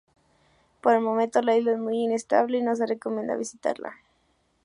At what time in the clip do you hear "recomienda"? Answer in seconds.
2.87-3.35